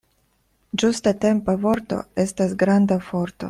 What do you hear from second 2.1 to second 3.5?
estas granda forto.